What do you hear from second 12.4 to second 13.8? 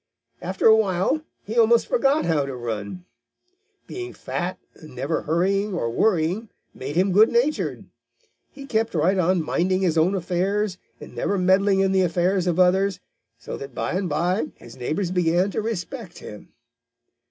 of others, so that